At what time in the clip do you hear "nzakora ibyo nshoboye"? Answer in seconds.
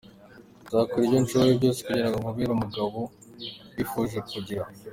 0.63-1.53